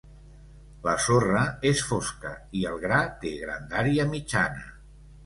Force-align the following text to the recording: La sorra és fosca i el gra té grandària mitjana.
La 0.85 0.93
sorra 1.07 1.43
és 1.71 1.83
fosca 1.89 2.31
i 2.61 2.63
el 2.71 2.79
gra 2.87 2.97
té 3.25 3.35
grandària 3.43 4.07
mitjana. 4.15 4.65